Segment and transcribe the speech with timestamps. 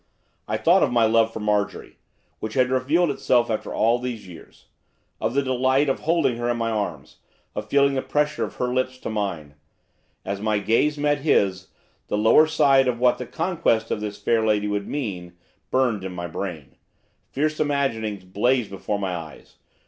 [0.47, 1.99] I thought of my love for Marjorie,
[2.39, 4.65] which had revealed itself after all these years;
[5.19, 7.17] of the delight of holding her in my arms,
[7.53, 9.53] of feeling the pressure of her lips to mine.
[10.25, 11.67] As my gaze met his,
[12.07, 15.33] the lower side of what the conquest of this fair lady would mean,
[15.69, 16.77] burned in my brain;
[17.29, 19.57] fierce imaginings blazed before my eyes.